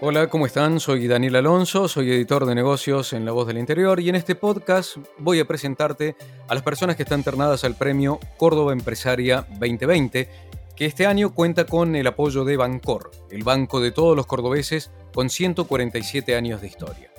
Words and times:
Hola, 0.00 0.28
¿cómo 0.28 0.46
están? 0.46 0.78
Soy 0.78 1.08
Daniel 1.08 1.34
Alonso, 1.34 1.88
soy 1.88 2.12
editor 2.12 2.46
de 2.46 2.54
negocios 2.54 3.12
en 3.12 3.24
La 3.24 3.32
Voz 3.32 3.48
del 3.48 3.58
Interior 3.58 3.98
y 3.98 4.08
en 4.08 4.14
este 4.14 4.36
podcast 4.36 4.96
voy 5.18 5.40
a 5.40 5.44
presentarte 5.44 6.14
a 6.46 6.54
las 6.54 6.62
personas 6.62 6.94
que 6.94 7.02
están 7.02 7.24
ternadas 7.24 7.64
al 7.64 7.74
premio 7.74 8.20
Córdoba 8.36 8.72
Empresaria 8.72 9.44
2020, 9.58 10.28
que 10.76 10.86
este 10.86 11.04
año 11.04 11.34
cuenta 11.34 11.66
con 11.66 11.96
el 11.96 12.06
apoyo 12.06 12.44
de 12.44 12.56
Bancor, 12.56 13.10
el 13.32 13.42
banco 13.42 13.80
de 13.80 13.90
todos 13.90 14.16
los 14.16 14.26
cordobeses 14.26 14.92
con 15.12 15.30
147 15.30 16.36
años 16.36 16.60
de 16.60 16.68
historia. 16.68 17.10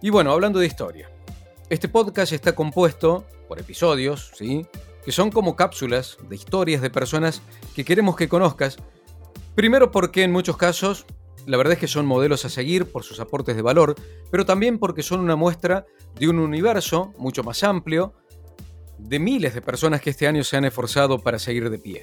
Y 0.00 0.08
bueno, 0.08 0.32
hablando 0.32 0.60
de 0.60 0.66
historia, 0.66 1.10
este 1.68 1.90
podcast 1.90 2.32
está 2.32 2.54
compuesto 2.54 3.26
por 3.48 3.60
episodios, 3.60 4.32
¿sí? 4.34 4.66
Que 5.04 5.12
son 5.12 5.30
como 5.30 5.56
cápsulas 5.56 6.16
de 6.26 6.36
historias 6.36 6.80
de 6.80 6.88
personas 6.88 7.42
que 7.76 7.84
queremos 7.84 8.16
que 8.16 8.30
conozcas. 8.30 8.78
Primero 9.54 9.90
porque 9.90 10.22
en 10.22 10.32
muchos 10.32 10.56
casos 10.56 11.04
la 11.48 11.56
verdad 11.56 11.72
es 11.72 11.78
que 11.78 11.88
son 11.88 12.04
modelos 12.04 12.44
a 12.44 12.50
seguir 12.50 12.92
por 12.92 13.04
sus 13.04 13.20
aportes 13.20 13.56
de 13.56 13.62
valor, 13.62 13.94
pero 14.30 14.44
también 14.44 14.78
porque 14.78 15.02
son 15.02 15.20
una 15.20 15.34
muestra 15.34 15.86
de 16.20 16.28
un 16.28 16.38
universo 16.38 17.14
mucho 17.16 17.42
más 17.42 17.64
amplio, 17.64 18.12
de 18.98 19.18
miles 19.18 19.54
de 19.54 19.62
personas 19.62 20.02
que 20.02 20.10
este 20.10 20.26
año 20.26 20.44
se 20.44 20.58
han 20.58 20.66
esforzado 20.66 21.20
para 21.20 21.38
seguir 21.38 21.70
de 21.70 21.78
pie. 21.78 22.02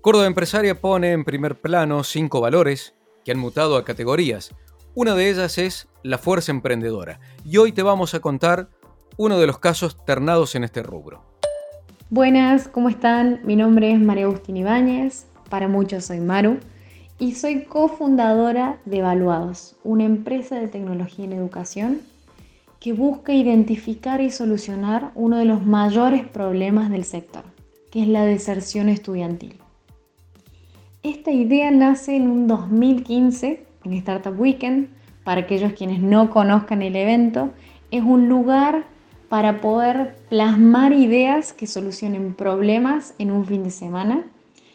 Córdoba 0.00 0.26
Empresaria 0.26 0.80
pone 0.80 1.12
en 1.12 1.24
primer 1.24 1.54
plano 1.54 2.02
cinco 2.02 2.40
valores 2.40 2.94
que 3.24 3.30
han 3.30 3.38
mutado 3.38 3.76
a 3.76 3.84
categorías. 3.84 4.52
Una 4.96 5.14
de 5.14 5.30
ellas 5.30 5.56
es 5.58 5.86
la 6.02 6.18
fuerza 6.18 6.50
emprendedora. 6.50 7.20
Y 7.44 7.58
hoy 7.58 7.70
te 7.70 7.84
vamos 7.84 8.14
a 8.14 8.20
contar 8.20 8.70
uno 9.16 9.38
de 9.38 9.46
los 9.46 9.60
casos 9.60 10.04
ternados 10.04 10.56
en 10.56 10.64
este 10.64 10.82
rubro. 10.82 11.22
Buenas, 12.10 12.66
¿cómo 12.66 12.88
están? 12.88 13.40
Mi 13.44 13.54
nombre 13.54 13.92
es 13.92 14.00
María 14.00 14.24
Agustín 14.24 14.56
Ibáñez, 14.56 15.26
para 15.48 15.68
muchos 15.68 16.06
soy 16.06 16.18
Maru, 16.18 16.58
y 17.18 17.34
soy 17.34 17.64
cofundadora 17.64 18.78
de 18.84 18.98
Evaluados, 18.98 19.76
una 19.84 20.04
empresa 20.04 20.56
de 20.56 20.68
tecnología 20.68 21.24
en 21.24 21.32
educación 21.32 22.00
que 22.80 22.92
busca 22.92 23.32
identificar 23.32 24.20
y 24.20 24.30
solucionar 24.30 25.12
uno 25.14 25.38
de 25.38 25.44
los 25.44 25.64
mayores 25.64 26.26
problemas 26.26 26.90
del 26.90 27.04
sector, 27.04 27.44
que 27.90 28.02
es 28.02 28.08
la 28.08 28.24
deserción 28.24 28.88
estudiantil. 28.88 29.58
Esta 31.02 31.30
idea 31.30 31.70
nace 31.70 32.16
en 32.16 32.28
un 32.28 32.46
2015 32.46 33.64
en 33.84 33.92
Startup 33.94 34.38
Weekend. 34.38 34.88
Para 35.22 35.42
aquellos 35.42 35.72
quienes 35.72 36.00
no 36.00 36.28
conozcan 36.30 36.82
el 36.82 36.96
evento, 36.96 37.50
es 37.90 38.02
un 38.02 38.28
lugar 38.28 38.84
para 39.30 39.60
poder 39.60 40.16
plasmar 40.28 40.92
ideas 40.92 41.52
que 41.52 41.66
solucionen 41.66 42.34
problemas 42.34 43.14
en 43.18 43.30
un 43.30 43.46
fin 43.46 43.64
de 43.64 43.70
semana, 43.70 44.24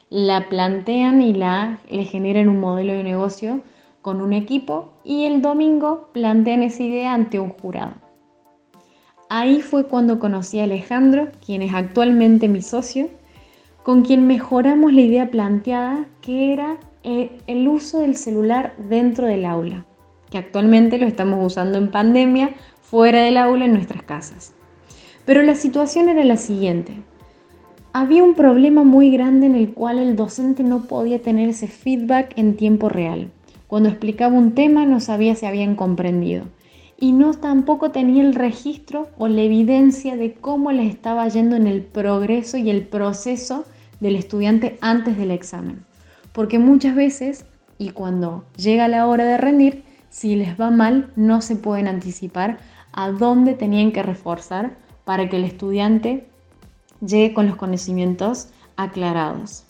la 0.10 0.50
plantean 0.50 1.22
y 1.22 1.34
la, 1.34 1.80
le 1.90 2.04
generan 2.06 2.50
un 2.50 2.60
modelo 2.60 2.94
de 2.94 3.04
negocio 3.04 3.62
con 4.02 4.22
un 4.22 4.34
equipo 4.34 4.94
y 5.04 5.26
el 5.26 5.42
domingo 5.42 6.10
plantean 6.14 6.64
esa 6.64 6.84
idea 6.84 7.14
ante 7.14 7.40
un 7.40 7.50
jurado. 7.50 7.94
Ahí 9.30 9.62
fue 9.62 9.86
cuando 9.86 10.18
conocí 10.18 10.60
a 10.60 10.64
Alejandro, 10.64 11.30
quien 11.46 11.62
es 11.62 11.74
actualmente 11.74 12.48
mi 12.48 12.64
socio, 12.64 13.10
con 13.84 14.04
quien 14.04 14.26
mejoramos 14.26 14.92
la 14.94 15.02
idea 15.02 15.30
planteada 15.30 16.08
que 16.22 16.54
era 16.54 16.78
el 17.04 17.68
uso 17.68 18.00
del 18.00 18.16
celular 18.16 18.76
dentro 18.78 19.28
del 19.28 19.46
aula, 19.46 19.86
que 20.32 20.38
actualmente 20.38 20.98
lo 20.98 21.06
estamos 21.06 21.46
usando 21.46 21.78
en 21.78 21.92
pandemia 21.92 22.56
fuera 22.82 23.22
del 23.22 23.38
aula 23.38 23.66
en 23.66 23.74
nuestras 23.74 24.04
casas. 24.04 24.54
Pero 25.26 25.44
la 25.44 25.56
situación 25.56 26.10
era 26.10 26.24
la 26.24 26.38
siguiente. 26.38 27.04
Había 27.92 28.24
un 28.24 28.36
problema 28.36 28.84
muy 28.84 29.10
grande 29.10 29.48
en 29.48 29.56
el 29.56 29.74
cual 29.74 29.98
el 29.98 30.16
docente 30.16 30.62
no 30.62 30.84
podía 30.84 31.24
tener 31.24 31.50
ese 31.50 31.68
feedback 31.68 32.34
en 32.38 32.56
tiempo 32.56 32.88
real. 32.88 33.32
Cuando 33.66 33.90
explicaba 33.90 34.38
un 34.38 34.54
tema 34.54 34.86
no 34.86 35.00
sabía 35.00 35.34
si 35.34 35.48
habían 35.48 35.76
comprendido. 35.76 36.46
Y 37.00 37.14
no 37.14 37.34
tampoco 37.34 37.90
tenía 37.90 38.22
el 38.22 38.36
registro 38.36 39.08
o 39.18 39.28
la 39.28 39.42
evidencia 39.42 40.18
de 40.18 40.34
cómo 40.34 40.72
les 40.72 40.94
estaba 40.94 41.28
yendo 41.30 41.56
en 41.56 41.66
el 41.66 41.82
progreso 41.82 42.58
y 42.58 42.70
el 42.70 42.86
proceso 42.86 43.66
del 44.00 44.18
estudiante 44.18 44.78
antes 44.82 45.18
del 45.18 45.32
examen. 45.32 45.84
Porque 46.32 46.60
muchas 46.60 46.96
veces, 46.96 47.46
y 47.80 47.90
cuando 47.90 48.46
llega 48.56 48.88
la 48.88 49.08
hora 49.08 49.26
de 49.26 49.38
rendir, 49.38 49.84
si 50.10 50.36
les 50.36 50.60
va 50.60 50.70
mal, 50.70 51.12
no 51.16 51.42
se 51.42 51.56
pueden 51.56 51.88
anticipar 51.88 52.60
a 52.92 53.10
dónde 53.10 53.56
tenían 53.56 53.92
que 53.92 54.04
reforzar 54.04 54.78
para 55.06 55.28
que 55.28 55.38
el 55.38 55.44
estudiante 55.44 56.29
llegue 57.02 57.34
con 57.34 57.48
los 57.48 57.56
conocimientos 57.56 58.50
aclarados. 58.76 59.66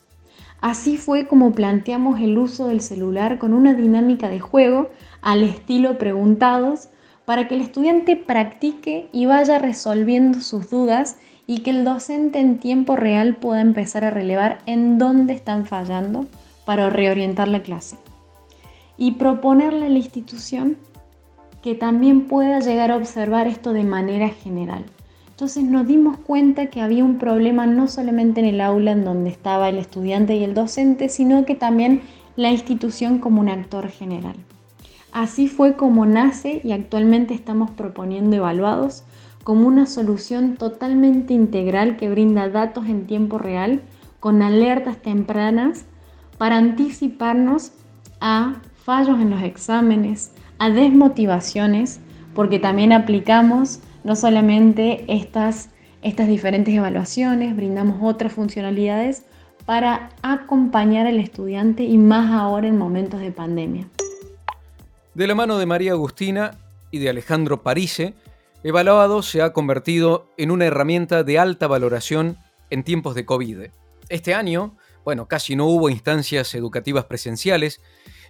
Así 0.61 0.97
fue 0.97 1.27
como 1.27 1.53
planteamos 1.53 2.19
el 2.19 2.37
uso 2.37 2.67
del 2.67 2.81
celular 2.81 3.39
con 3.39 3.53
una 3.53 3.73
dinámica 3.73 4.27
de 4.29 4.39
juego 4.39 4.89
al 5.21 5.43
estilo 5.43 5.97
preguntados 5.97 6.89
para 7.25 7.47
que 7.47 7.55
el 7.55 7.61
estudiante 7.61 8.15
practique 8.15 9.07
y 9.11 9.25
vaya 9.25 9.59
resolviendo 9.59 10.41
sus 10.41 10.69
dudas 10.69 11.17
y 11.47 11.59
que 11.59 11.69
el 11.69 11.85
docente 11.85 12.39
en 12.39 12.59
tiempo 12.59 12.95
real 12.95 13.37
pueda 13.37 13.61
empezar 13.61 14.03
a 14.03 14.09
relevar 14.09 14.59
en 14.65 14.97
dónde 14.97 15.33
están 15.33 15.65
fallando 15.65 16.27
para 16.65 16.89
reorientar 16.89 17.47
la 17.47 17.63
clase. 17.63 17.97
Y 18.97 19.13
proponerle 19.13 19.85
a 19.85 19.89
la 19.89 19.97
institución 19.97 20.77
que 21.63 21.73
también 21.73 22.27
pueda 22.27 22.59
llegar 22.59 22.91
a 22.91 22.97
observar 22.97 23.47
esto 23.47 23.73
de 23.73 23.83
manera 23.83 24.29
general. 24.29 24.85
Entonces 25.39 25.63
nos 25.63 25.87
dimos 25.87 26.17
cuenta 26.17 26.65
que 26.65 26.81
había 26.81 27.05
un 27.05 27.17
problema 27.17 27.65
no 27.65 27.87
solamente 27.87 28.41
en 28.41 28.45
el 28.45 28.59
aula 28.59 28.91
en 28.91 29.05
donde 29.05 29.29
estaba 29.29 29.69
el 29.69 29.77
estudiante 29.77 30.35
y 30.35 30.43
el 30.43 30.53
docente, 30.53 31.07
sino 31.07 31.45
que 31.45 31.55
también 31.55 32.01
la 32.35 32.51
institución 32.51 33.19
como 33.19 33.39
un 33.39 33.47
actor 33.47 33.87
general. 33.87 34.35
Así 35.13 35.47
fue 35.47 35.77
como 35.77 36.05
nace 36.05 36.59
y 36.61 36.73
actualmente 36.73 37.33
estamos 37.33 37.71
proponiendo 37.71 38.35
evaluados 38.35 39.05
como 39.45 39.65
una 39.65 39.85
solución 39.85 40.57
totalmente 40.57 41.33
integral 41.33 41.95
que 41.95 42.09
brinda 42.09 42.49
datos 42.49 42.87
en 42.87 43.07
tiempo 43.07 43.37
real 43.37 43.81
con 44.19 44.41
alertas 44.41 44.97
tempranas 44.97 45.85
para 46.37 46.57
anticiparnos 46.57 47.71
a 48.19 48.55
fallos 48.83 49.21
en 49.21 49.29
los 49.29 49.41
exámenes, 49.41 50.33
a 50.57 50.69
desmotivaciones, 50.69 52.01
porque 52.35 52.59
también 52.59 52.91
aplicamos 52.91 53.79
no 54.09 54.15
solamente 54.15 55.05
estas, 55.07 55.69
estas 56.01 56.27
diferentes 56.27 56.73
evaluaciones, 56.73 57.55
brindamos 57.55 57.99
otras 58.01 58.33
funcionalidades 58.33 59.21
para 59.67 60.09
acompañar 60.23 61.05
al 61.05 61.19
estudiante 61.19 61.83
y 61.83 61.99
más 61.99 62.31
ahora 62.31 62.67
en 62.67 62.75
momentos 62.75 63.19
de 63.19 63.31
pandemia. 63.31 63.87
De 65.13 65.27
la 65.27 65.35
mano 65.35 65.59
de 65.59 65.67
María 65.67 65.91
Agustina 65.91 66.57
y 66.89 66.97
de 66.97 67.11
Alejandro 67.11 67.61
Parise, 67.61 68.15
Evaluado 68.63 69.21
se 69.21 69.43
ha 69.43 69.53
convertido 69.53 70.25
en 70.37 70.49
una 70.49 70.65
herramienta 70.65 71.23
de 71.23 71.37
alta 71.37 71.67
valoración 71.67 72.39
en 72.71 72.83
tiempos 72.83 73.13
de 73.13 73.27
COVID. 73.27 73.67
Este 74.09 74.33
año, 74.33 74.75
bueno, 75.05 75.27
casi 75.27 75.55
no 75.55 75.67
hubo 75.67 75.87
instancias 75.87 76.55
educativas 76.55 77.05
presenciales 77.05 77.79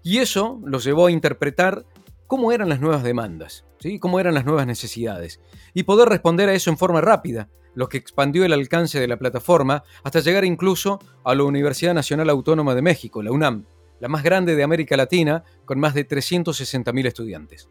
y 0.04 0.18
eso 0.18 0.60
los 0.66 0.84
llevó 0.84 1.06
a 1.06 1.12
interpretar 1.12 1.86
cómo 2.28 2.52
eran 2.52 2.68
las 2.68 2.82
nuevas 2.82 3.02
demandas, 3.02 3.64
¿sí? 3.80 4.00
cómo 4.00 4.20
eran 4.20 4.34
las 4.34 4.46
nuevas 4.46 4.68
necesidades, 4.68 5.40
y 5.74 5.84
poder 5.84 6.10
responder 6.10 6.50
a 6.50 6.54
eso 6.54 6.70
en 6.70 6.78
forma 6.78 7.02
rápida, 7.02 7.50
lo 7.74 7.90
que 7.90 7.98
expandió 7.98 8.46
el 8.46 8.54
alcance 8.54 9.00
de 9.00 9.08
la 9.08 9.18
plataforma 9.18 9.84
hasta 10.04 10.20
llegar 10.20 10.46
incluso 10.46 11.00
a 11.24 11.36
la 11.36 11.44
Universidad 11.44 11.94
Nacional 11.94 12.30
Autónoma 12.30 12.76
de 12.76 12.82
México, 12.82 13.24
la 13.24 13.32
UNAM, 13.32 13.66
la 14.00 14.08
más 14.08 14.24
grande 14.24 14.56
de 14.56 14.64
América 14.64 14.98
Latina, 14.98 15.44
con 15.66 15.80
más 15.80 15.94
de 15.94 16.08
360.000 16.08 17.06
estudiantes. 17.06 17.70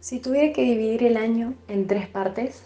Si 0.00 0.20
tuviera 0.20 0.52
que 0.52 0.62
dividir 0.62 1.04
el 1.04 1.16
año 1.16 1.54
en 1.68 1.86
tres 1.86 2.08
partes, 2.08 2.62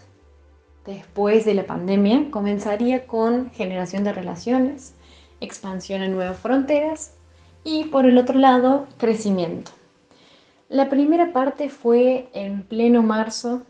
después 0.85 1.45
de 1.45 1.53
la 1.53 1.65
pandemia, 1.65 2.31
comenzaría 2.31 3.07
con 3.07 3.51
generación 3.51 4.03
de 4.03 4.13
relaciones, 4.13 4.93
expansión 5.39 6.01
en 6.01 6.11
nuevas 6.11 6.37
fronteras 6.37 7.13
y 7.63 7.85
por 7.85 8.05
el 8.05 8.17
otro 8.17 8.37
lado, 8.37 8.87
crecimiento. 8.97 9.71
La 10.69 10.87
primera 10.87 11.33
parte 11.33 11.67
fue 11.69 12.29
en 12.31 12.61
pleno 12.61 13.01
marzo, 13.01 13.63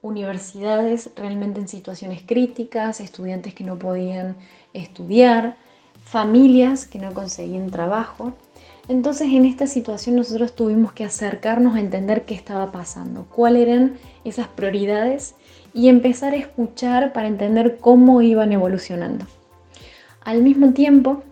universidades 0.00 1.08
realmente 1.14 1.60
en 1.60 1.68
situaciones 1.68 2.22
críticas, 2.26 3.00
estudiantes 3.00 3.54
que 3.54 3.62
no 3.62 3.78
podían 3.78 4.34
estudiar, 4.72 5.56
familias 6.02 6.84
que 6.84 6.98
no 6.98 7.14
conseguían 7.14 7.70
trabajo. 7.70 8.32
Entonces 8.88 9.28
en 9.28 9.44
esta 9.44 9.68
situación 9.68 10.16
nosotros 10.16 10.56
tuvimos 10.56 10.92
que 10.92 11.04
acercarnos 11.04 11.76
a 11.76 11.80
entender 11.80 12.24
qué 12.24 12.34
estaba 12.34 12.72
pasando, 12.72 13.24
cuáles 13.32 13.68
eran 13.68 13.94
esas 14.24 14.48
prioridades 14.48 15.36
y 15.72 15.86
empezar 15.86 16.32
a 16.32 16.38
escuchar 16.38 17.12
para 17.12 17.28
entender 17.28 17.78
cómo 17.78 18.20
iban 18.20 18.50
evolucionando. 18.50 19.26
Al 20.24 20.42
mismo 20.42 20.72
tiempo, 20.72 21.22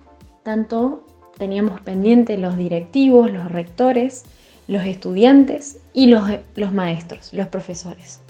tanto 0.45 1.05
teníamos 1.37 1.81
pendientes 1.81 2.39
los 2.39 2.57
directivos, 2.57 3.29
los 3.33 3.51
rectores, 3.51 4.25
los 4.71 4.85
estudiantes 4.85 5.81
y 5.93 6.07
los, 6.07 6.23
los 6.55 6.73
maestros, 6.73 7.33
los 7.33 7.49
profesores. 7.49 8.21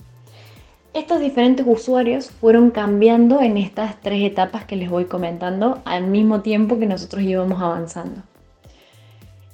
Estos 0.95 1.21
diferentes 1.21 1.67
usuarios 1.69 2.31
fueron 2.31 2.71
cambiando 2.71 3.43
en 3.43 3.59
estas 3.59 4.01
tres 4.01 4.23
etapas 4.25 4.65
que 4.65 4.75
les 4.75 4.89
voy 4.89 5.05
comentando 5.05 5.83
al 5.85 6.07
mismo 6.07 6.41
tiempo 6.41 6.79
que 6.79 6.87
nosotros 6.87 7.23
íbamos 7.23 7.61
avanzando. 7.61 8.23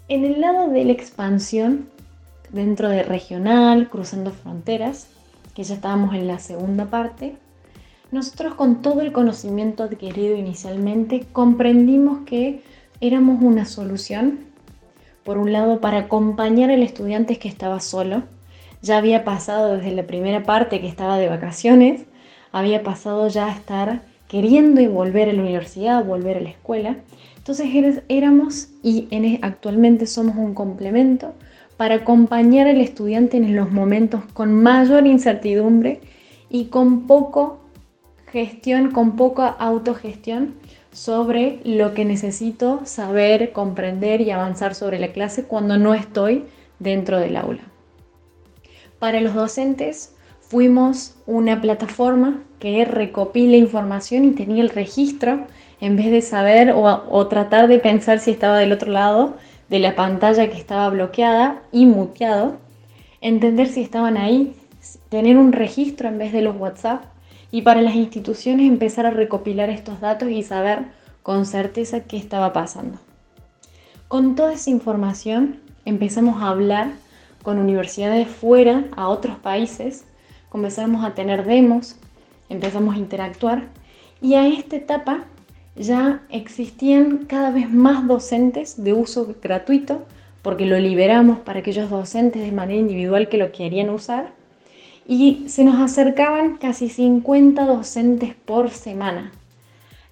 En 0.06 0.25
el 0.25 0.41
lado 0.41 0.69
de 0.69 0.85
la 0.85 0.93
expansión, 0.93 1.88
dentro 2.53 2.88
de 2.88 3.03
regional, 3.03 3.88
cruzando 3.88 4.31
fronteras, 4.31 5.09
que 5.56 5.65
ya 5.65 5.75
estábamos 5.75 6.15
en 6.15 6.29
la 6.29 6.38
segunda 6.38 6.85
parte, 6.85 7.35
nosotros 8.12 8.55
con 8.55 8.81
todo 8.81 9.00
el 9.00 9.11
conocimiento 9.11 9.83
adquirido 9.83 10.37
inicialmente 10.37 11.27
comprendimos 11.33 12.21
que 12.27 12.62
éramos 13.00 13.43
una 13.43 13.65
solución, 13.65 14.45
por 15.26 15.38
un 15.38 15.52
lado, 15.52 15.81
para 15.81 15.99
acompañar 15.99 16.70
al 16.70 16.84
estudiante 16.84 17.38
que 17.38 17.49
estaba 17.49 17.81
solo, 17.81 18.23
ya 18.81 18.96
había 18.96 19.25
pasado 19.25 19.76
desde 19.76 19.90
la 19.90 20.06
primera 20.06 20.44
parte 20.44 20.81
que 20.81 20.87
estaba 20.87 21.19
de 21.19 21.28
vacaciones, 21.28 22.05
había 22.52 22.84
pasado 22.84 23.26
ya 23.26 23.46
a 23.46 23.52
estar 23.52 24.02
queriendo 24.28 24.81
y 24.81 24.87
volver 24.87 25.28
a 25.28 25.32
la 25.32 25.43
universidad, 25.43 26.05
volver 26.05 26.37
a 26.37 26.40
la 26.40 26.50
escuela. 26.50 26.96
Entonces 27.38 27.67
éramos 28.08 28.69
y 28.84 29.08
actualmente 29.43 30.06
somos 30.06 30.37
un 30.37 30.55
complemento 30.55 31.34
para 31.76 31.96
acompañar 31.96 32.69
al 32.69 32.81
estudiante 32.81 33.37
en 33.37 33.56
los 33.56 33.73
momentos 33.73 34.23
con 34.32 34.55
mayor 34.55 35.08
incertidumbre 35.08 36.00
y 36.49 36.67
con 36.67 37.08
poco 37.08 37.58
gestión, 38.31 38.93
con 38.93 39.17
poca 39.17 39.49
autogestión 39.49 40.55
sobre 40.96 41.60
lo 41.62 41.93
que 41.93 42.06
necesito 42.06 42.81
saber, 42.87 43.52
comprender 43.52 44.22
y 44.22 44.31
avanzar 44.31 44.75
sobre 44.75 44.98
la 44.98 45.12
clase 45.12 45.44
cuando 45.44 45.76
no 45.76 45.93
estoy 45.93 46.46
dentro 46.78 47.20
del 47.20 47.37
aula. 47.37 47.60
Para 48.98 49.20
los 49.20 49.34
docentes 49.34 50.16
fuimos 50.40 51.14
una 51.26 51.60
plataforma 51.60 52.43
que 52.58 52.87
recopila 52.87 53.58
información 53.58 54.25
y 54.25 54.31
tenía 54.31 54.62
el 54.62 54.70
registro 54.70 55.46
en 55.82 55.96
vez 55.96 56.10
de 56.10 56.22
saber 56.22 56.72
o, 56.75 57.26
tratar 57.26 57.69
de 57.69 57.78
pensar 57.78 58.19
si 58.19 58.31
estaba 58.31 58.58
del 58.58 58.72
otro 58.72 58.90
lado 58.90 59.37
de 59.69 59.81
la 59.81 59.94
pantalla 59.96 60.49
que 60.49 60.56
estaba 60.56 60.88
bloqueada 60.88 61.60
y 61.72 61.84
muteado, 61.84 62.56
entender 63.20 63.69
si 63.69 63.82
estaban 63.82 64.16
ahí, 64.16 64.54
tener 65.10 65.37
un 65.37 65.52
registro 65.52 66.08
en 66.08 66.16
vez 66.16 66.32
de 66.32 66.40
los 66.40 66.56
WhatsApp 66.56 67.04
y 67.50 67.62
para 67.62 67.81
las 67.82 67.94
instituciones 67.94 68.69
empezar 68.69 69.06
a 69.06 69.10
recopilar 69.10 69.70
estos 69.70 70.00
datos 70.00 70.31
y 70.31 70.43
saber 70.43 70.87
con 71.22 71.46
certeza 71.46 72.00
qué 72.00 72.16
estaba 72.16 72.52
pasando. 72.52 72.98
Con 74.08 74.34
toda 74.34 74.52
esa 74.52 74.70
información 74.70 75.60
empezamos 75.84 76.43
a 76.43 76.48
hablar 76.48 76.93
con 77.43 77.58
universidades 77.58 78.28
fuera, 78.28 78.84
a 78.96 79.08
otros 79.08 79.37
países, 79.38 80.04
comenzamos 80.48 81.04
a 81.04 81.14
tener 81.14 81.44
demos, 81.44 81.96
empezamos 82.48 82.94
a 82.94 82.98
interactuar 82.98 83.64
y 84.20 84.34
a 84.34 84.46
esta 84.46 84.76
etapa 84.76 85.25
ya 85.76 86.22
existían 86.31 87.26
cada 87.26 87.50
vez 87.50 87.70
más 87.70 88.06
docentes 88.06 88.82
de 88.82 88.92
uso 88.92 89.34
gratuito 89.42 90.06
porque 90.42 90.64
lo 90.64 90.78
liberamos 90.78 91.40
para 91.40 91.58
aquellos 91.58 91.90
docentes 91.90 92.42
de 92.42 92.52
manera 92.52 92.78
individual 92.78 93.28
que 93.28 93.37
lo 93.37 93.52
querían 93.52 93.90
usar 93.90 94.36
y 95.08 95.49
se 95.49 95.64
nos 95.64 95.81
acercaban 95.81 96.56
casi 96.56 96.88
50 96.88 97.64
docentes 97.64 98.35
por 98.35 98.70
semana. 98.70 99.32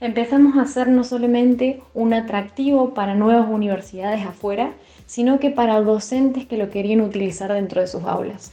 Empezamos 0.00 0.56
a 0.56 0.66
ser 0.66 0.88
no 0.88 1.02
solamente 1.02 1.82
un 1.94 2.12
atractivo 2.12 2.94
para 2.94 3.14
nuevas 3.14 3.48
universidades 3.48 4.24
afuera, 4.24 4.74
sino 5.06 5.40
que 5.40 5.50
para 5.50 5.80
docentes 5.80 6.46
que 6.46 6.58
lo 6.58 6.70
querían 6.70 7.00
utilizar 7.00 7.52
dentro 7.52 7.80
de 7.80 7.86
sus 7.86 8.04
aulas. 8.04 8.52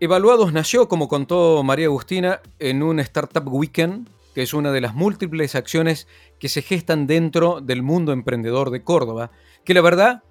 Evaluados 0.00 0.52
nació, 0.52 0.88
como 0.88 1.08
contó 1.08 1.62
María 1.62 1.86
Agustina, 1.86 2.40
en 2.58 2.82
un 2.82 3.00
Startup 3.00 3.46
Weekend, 3.46 4.08
que 4.34 4.42
es 4.42 4.54
una 4.54 4.70
de 4.70 4.80
las 4.80 4.94
múltiples 4.94 5.54
acciones 5.54 6.06
que 6.38 6.48
se 6.48 6.62
gestan 6.62 7.06
dentro 7.06 7.60
del 7.60 7.82
mundo 7.82 8.12
emprendedor 8.12 8.70
de 8.70 8.82
Córdoba, 8.84 9.30
que 9.64 9.74
la 9.74 9.80
verdad 9.80 10.22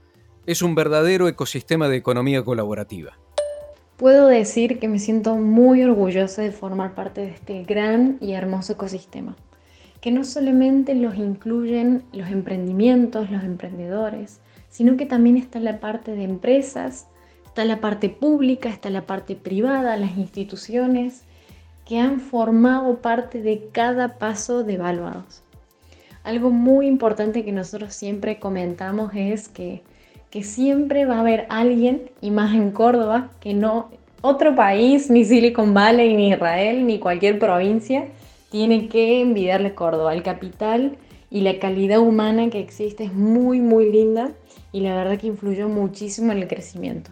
es 0.46 0.62
un 0.62 0.75
verdadero 0.75 1.28
ecosistema 1.28 1.90
de 1.90 1.98
economía 1.98 2.44
colaborativa. 2.44 3.18
Puedo 3.98 4.28
decir 4.28 4.78
que 4.78 4.88
me 4.88 5.00
siento 5.00 5.38
muy 5.38 5.82
orgullosa 5.82 6.44
de 6.44 6.52
formar 6.52 6.94
parte 6.94 7.22
de 7.22 7.30
este 7.30 7.64
gran 7.64 8.20
y 8.22 8.34
hermoso 8.34 8.74
ecosistema, 8.74 9.36
que 10.02 10.12
no 10.12 10.24
solamente 10.24 10.94
los 10.94 11.16
incluyen 11.16 12.04
los 12.14 12.30
emprendimientos, 12.30 13.32
los 13.32 13.44
emprendedores, 13.44 14.40
sino 14.70 14.98
que 14.98 15.08
también 15.08 15.36
está 15.36 15.60
la 15.60 15.80
parte 15.80 16.12
de 16.12 16.26
empresas, 16.26 17.08
está 17.48 17.66
la 17.66 17.82
parte 17.82 18.10
pública, 18.10 18.70
está 18.70 18.92
la 18.92 19.08
parte 19.08 19.36
privada, 19.36 19.98
las 19.98 20.16
instituciones 20.16 21.24
que 21.84 21.98
han 21.98 22.20
formado 22.20 23.02
parte 23.02 23.42
de 23.42 23.70
cada 23.72 24.20
paso 24.20 24.64
de 24.64 24.76
evaluados. 24.76 25.42
Algo 26.24 26.52
muy 26.52 26.86
importante 26.86 27.44
que 27.44 27.52
nosotros 27.52 27.96
siempre 27.96 28.40
comentamos 28.40 29.12
es 29.16 29.50
que, 29.50 29.82
siempre 30.44 31.06
va 31.06 31.18
a 31.18 31.19
haber 31.22 31.48
alguien, 31.50 32.10
y 32.22 32.31
más 32.31 32.54
en 32.54 32.72
Córdoba, 32.72 33.31
que 33.39 33.54
no, 33.54 33.89
otro 34.22 34.56
país, 34.56 35.10
ni 35.10 35.24
Silicon 35.24 35.74
Valley, 35.74 36.16
ni 36.16 36.30
Israel, 36.31 36.86
ni 36.86 37.00
cualquier 37.00 37.39
provincia, 37.39 38.07
tiene 38.50 38.88
que 38.88 39.22
envidiarle 39.22 39.75
Córdoba. 39.75 40.13
El 40.13 40.24
capital 40.24 40.98
y 41.30 41.42
la 41.42 41.60
calidad 41.60 42.00
humana 42.00 42.50
que 42.50 42.60
existe 42.60 43.04
es 43.04 43.13
muy, 43.13 43.60
muy 43.60 43.92
linda 43.92 44.31
y 44.72 44.81
la 44.81 44.95
verdad 44.95 45.19
que 45.19 45.28
influyó 45.28 45.69
muchísimo 45.69 46.31
en 46.31 46.39
el 46.39 46.48
crecimiento. 46.48 47.12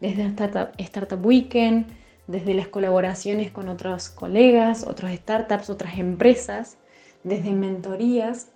Desde 0.00 0.24
Startup, 0.26 0.68
Startup 0.78 1.24
Weekend, 1.24 1.86
desde 2.26 2.54
las 2.54 2.68
colaboraciones 2.68 3.50
con 3.50 3.68
otros 3.68 4.08
colegas, 4.08 4.86
otros 4.86 5.10
startups, 5.12 5.68
otras 5.68 5.98
empresas, 5.98 6.78
desde 7.24 7.50
mentorías. 7.50 8.52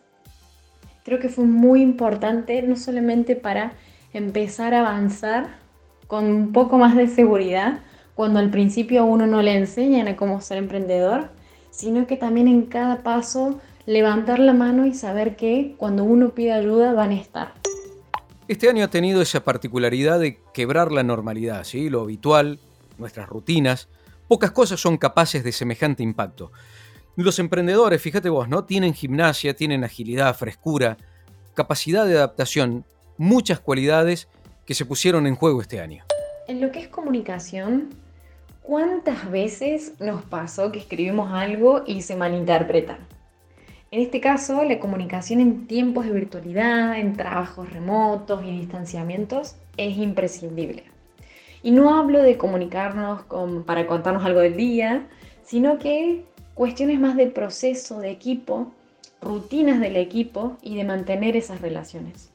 Creo 1.04 1.20
que 1.20 1.28
fue 1.28 1.44
muy 1.44 1.82
importante 1.82 2.62
no 2.62 2.76
solamente 2.76 3.36
para 3.36 3.74
empezar 4.14 4.72
a 4.72 4.80
avanzar 4.80 5.56
con 6.06 6.24
un 6.24 6.52
poco 6.52 6.78
más 6.78 6.96
de 6.96 7.08
seguridad, 7.08 7.80
cuando 8.14 8.38
al 8.38 8.50
principio 8.50 9.02
a 9.02 9.04
uno 9.04 9.26
no 9.26 9.42
le 9.42 9.54
enseñan 9.54 10.08
a 10.08 10.16
cómo 10.16 10.40
ser 10.40 10.56
emprendedor, 10.56 11.28
sino 11.70 12.06
que 12.06 12.16
también 12.16 12.48
en 12.48 12.62
cada 12.62 13.02
paso 13.02 13.60
levantar 13.84 14.38
la 14.38 14.54
mano 14.54 14.86
y 14.86 14.94
saber 14.94 15.36
que 15.36 15.74
cuando 15.76 16.04
uno 16.04 16.30
pide 16.30 16.52
ayuda 16.52 16.94
van 16.94 17.10
a 17.10 17.16
estar. 17.16 17.52
Este 18.48 18.70
año 18.70 18.82
ha 18.82 18.88
tenido 18.88 19.20
esa 19.20 19.44
particularidad 19.44 20.18
de 20.18 20.40
quebrar 20.54 20.90
la 20.90 21.02
normalidad, 21.02 21.64
¿sí? 21.64 21.90
lo 21.90 22.00
habitual, 22.00 22.60
nuestras 22.96 23.28
rutinas. 23.28 23.88
Pocas 24.26 24.52
cosas 24.52 24.80
son 24.80 24.96
capaces 24.96 25.44
de 25.44 25.52
semejante 25.52 26.02
impacto. 26.02 26.50
Los 27.16 27.38
emprendedores, 27.38 28.02
fíjate 28.02 28.28
vos, 28.28 28.48
¿no? 28.48 28.64
Tienen 28.64 28.92
gimnasia, 28.92 29.54
tienen 29.54 29.84
agilidad, 29.84 30.34
frescura, 30.34 30.96
capacidad 31.54 32.06
de 32.06 32.16
adaptación, 32.16 32.84
muchas 33.18 33.60
cualidades 33.60 34.26
que 34.66 34.74
se 34.74 34.84
pusieron 34.84 35.28
en 35.28 35.36
juego 35.36 35.60
este 35.60 35.80
año. 35.80 36.02
En 36.48 36.60
lo 36.60 36.72
que 36.72 36.80
es 36.80 36.88
comunicación, 36.88 37.90
¿cuántas 38.62 39.30
veces 39.30 39.92
nos 40.00 40.22
pasó 40.24 40.72
que 40.72 40.80
escribimos 40.80 41.32
algo 41.32 41.84
y 41.86 42.02
se 42.02 42.16
malinterpreta? 42.16 42.98
En 43.92 44.00
este 44.00 44.20
caso, 44.20 44.64
la 44.64 44.80
comunicación 44.80 45.38
en 45.38 45.68
tiempos 45.68 46.06
de 46.06 46.10
virtualidad, 46.10 46.98
en 46.98 47.16
trabajos 47.16 47.72
remotos 47.72 48.42
y 48.44 48.50
distanciamientos 48.50 49.54
es 49.76 49.96
imprescindible. 49.96 50.82
Y 51.62 51.70
no 51.70 51.96
hablo 51.96 52.20
de 52.20 52.36
comunicarnos 52.36 53.22
para 53.64 53.86
contarnos 53.86 54.24
algo 54.24 54.40
del 54.40 54.56
día, 54.56 55.06
sino 55.44 55.78
que 55.78 56.24
cuestiones 56.54 57.00
más 57.00 57.16
de 57.16 57.26
proceso, 57.26 58.00
de 58.00 58.10
equipo, 58.10 58.72
rutinas 59.20 59.80
del 59.80 59.96
equipo 59.96 60.56
y 60.62 60.76
de 60.76 60.84
mantener 60.84 61.36
esas 61.36 61.60
relaciones. 61.60 62.30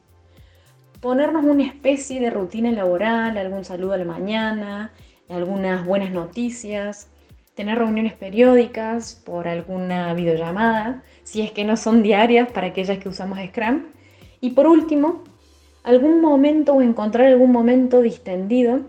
Ponernos 1.00 1.46
una 1.46 1.66
especie 1.66 2.20
de 2.20 2.30
rutina 2.30 2.72
laboral, 2.72 3.38
algún 3.38 3.64
saludo 3.64 3.94
a 3.94 3.98
la 3.98 4.06
mañana, 4.06 4.92
algunas 5.30 5.86
buenas 5.86 6.12
noticias, 6.12 7.08
tener 7.56 7.78
reuniones 7.78 8.14
periódicas 8.14 9.22
por 9.26 9.48
alguna 9.48 10.14
videollamada, 10.14 11.04
si 11.24 11.42
es 11.42 11.52
que 11.52 11.64
no 11.64 11.78
son 11.78 12.04
diarias 12.04 12.52
para 12.52 12.68
aquellas 12.68 12.98
que 12.98 13.10
usamos 13.10 13.40
Scrum. 13.40 13.84
Y 14.42 14.52
por 14.52 14.68
último, 14.68 15.24
algún 15.84 16.22
momento 16.22 16.74
o 16.74 16.82
encontrar 16.82 17.28
algún 17.28 17.52
momento 17.52 18.02
distendido, 18.02 18.82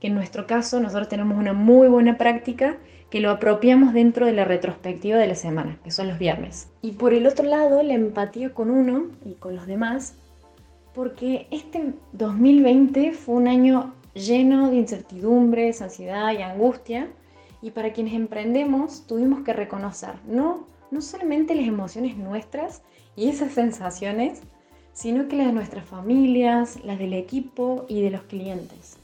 que 0.00 0.08
en 0.08 0.14
nuestro 0.14 0.46
caso 0.46 0.78
nosotros 0.78 1.08
tenemos 1.08 1.36
una 1.38 1.52
muy 1.52 1.88
buena 1.88 2.18
práctica 2.18 2.76
que 3.10 3.20
lo 3.20 3.30
apropiamos 3.30 3.94
dentro 3.94 4.26
de 4.26 4.32
la 4.32 4.44
retrospectiva 4.44 5.16
de 5.18 5.28
la 5.28 5.34
semana, 5.34 5.78
que 5.82 5.90
son 5.90 6.08
los 6.08 6.18
viernes. 6.18 6.68
Y 6.82 6.92
por 6.92 7.14
el 7.14 7.26
otro 7.26 7.46
lado, 7.46 7.82
la 7.82 7.94
empatía 7.94 8.52
con 8.52 8.70
uno 8.70 9.06
y 9.24 9.34
con 9.34 9.56
los 9.56 9.66
demás 9.66 10.14
porque 10.98 11.46
este 11.52 11.92
2020 12.12 13.12
fue 13.12 13.36
un 13.36 13.46
año 13.46 13.94
lleno 14.14 14.68
de 14.68 14.78
incertidumbres, 14.78 15.80
ansiedad 15.80 16.32
y 16.32 16.42
angustia, 16.42 17.08
y 17.62 17.70
para 17.70 17.92
quienes 17.92 18.14
emprendemos 18.14 19.06
tuvimos 19.06 19.44
que 19.44 19.52
reconocer 19.52 20.14
no, 20.26 20.66
no 20.90 21.00
solamente 21.00 21.54
las 21.54 21.68
emociones 21.68 22.16
nuestras 22.16 22.82
y 23.14 23.28
esas 23.28 23.52
sensaciones, 23.52 24.40
sino 24.92 25.28
que 25.28 25.36
las 25.36 25.46
de 25.46 25.52
nuestras 25.52 25.84
familias, 25.84 26.84
las 26.84 26.98
del 26.98 27.12
equipo 27.12 27.86
y 27.88 28.02
de 28.02 28.10
los 28.10 28.22
clientes. 28.22 28.96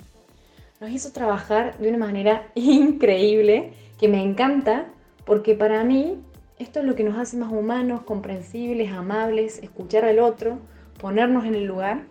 Nos 0.80 0.90
hizo 0.90 1.12
trabajar 1.12 1.78
de 1.78 1.90
una 1.90 1.98
manera 1.98 2.48
increíble 2.56 3.72
que 4.04 4.08
me 4.08 4.22
encanta 4.22 4.84
porque 5.24 5.54
para 5.54 5.82
mí 5.82 6.18
esto 6.58 6.80
es 6.80 6.84
lo 6.84 6.94
que 6.94 7.04
nos 7.04 7.16
hace 7.16 7.38
más 7.38 7.50
humanos, 7.50 8.02
comprensibles, 8.02 8.92
amables, 8.92 9.62
escuchar 9.62 10.04
al 10.04 10.18
otro, 10.18 10.58
ponernos 11.00 11.46
en 11.46 11.54
el 11.54 11.64
lugar 11.64 12.02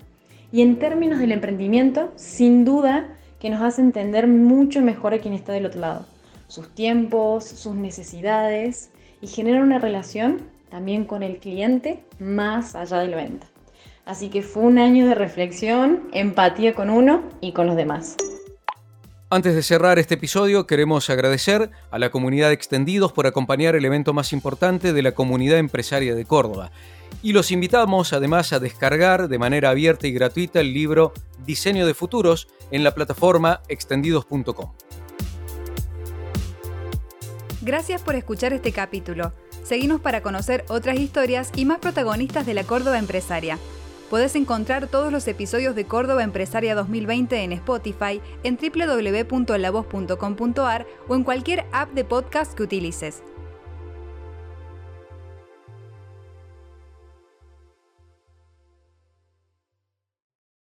y 0.52 0.64
en 0.64 0.80
términos 0.80 1.20
del 1.20 1.32
emprendimiento, 1.32 2.12
sin 2.16 2.66
duda 2.66 3.16
que 3.40 3.52
nos 3.52 3.62
hace 3.62 3.82
entender 3.82 4.28
mucho 4.28 4.82
mejor 4.82 5.14
a 5.14 5.20
quien 5.20 5.36
está 5.36 5.54
del 5.54 5.68
otro 5.68 5.82
lado, 5.82 6.08
sus 6.48 6.74
tiempos, 6.74 7.44
sus 7.44 7.76
necesidades 7.76 8.90
y 9.22 9.28
genera 9.28 9.62
una 9.62 9.78
relación 9.78 10.40
también 10.72 11.06
con 11.06 11.22
el 11.22 11.38
cliente 11.38 12.04
más 12.18 12.74
allá 12.74 12.98
de 13.02 13.10
la 13.10 13.18
venta. 13.18 13.46
Así 14.04 14.30
que 14.30 14.42
fue 14.42 14.64
un 14.64 14.80
año 14.80 15.06
de 15.06 15.14
reflexión, 15.14 16.10
empatía 16.12 16.74
con 16.74 16.90
uno 16.90 17.22
y 17.40 17.52
con 17.52 17.68
los 17.68 17.76
demás. 17.76 18.18
Antes 19.34 19.56
de 19.56 19.64
cerrar 19.64 19.98
este 19.98 20.14
episodio, 20.14 20.68
queremos 20.68 21.10
agradecer 21.10 21.72
a 21.90 21.98
la 21.98 22.12
comunidad 22.12 22.52
Extendidos 22.52 23.14
por 23.14 23.26
acompañar 23.26 23.76
el 23.76 23.84
evento 23.84 24.14
más 24.14 24.32
importante 24.32 24.94
de 24.94 25.02
la 25.02 25.14
comunidad 25.14 25.58
empresaria 25.58 26.14
de 26.14 26.24
Córdoba. 26.24 26.70
Y 27.24 27.34
los 27.34 27.50
invitamos 27.50 28.14
además 28.14 28.54
a 28.54 28.60
descargar 28.60 29.30
de 29.30 29.40
manera 29.40 29.72
abierta 29.72 30.06
y 30.06 30.12
gratuita 30.12 30.60
el 30.60 30.72
libro 30.72 31.14
Diseño 31.48 31.88
de 31.88 31.96
Futuros 31.96 32.48
en 32.70 32.84
la 32.84 32.94
plataforma 32.94 33.62
extendidos.com. 33.70 34.72
Gracias 37.64 38.04
por 38.04 38.14
escuchar 38.14 38.54
este 38.54 38.72
capítulo. 38.72 39.34
Seguimos 39.64 40.00
para 40.00 40.22
conocer 40.22 40.64
otras 40.68 41.00
historias 41.00 41.50
y 41.56 41.66
más 41.66 41.80
protagonistas 41.80 42.46
de 42.46 42.54
la 42.54 42.66
Córdoba 42.66 43.00
empresaria. 43.00 43.58
Podés 44.14 44.36
encontrar 44.36 44.90
todos 44.90 45.12
los 45.12 45.28
episodios 45.28 45.74
de 45.74 45.86
Córdoba 45.86 46.22
Empresaria 46.22 46.76
2020 46.76 47.46
en 47.46 47.52
Spotify, 47.54 48.22
en 48.44 48.60
www.lavoz.com.ar 48.62 50.86
o 51.08 51.16
en 51.16 51.24
cualquier 51.24 51.66
app 51.72 51.94
de 51.94 52.04
podcast 52.04 52.54
que 52.54 52.62
utilices. 52.62 53.24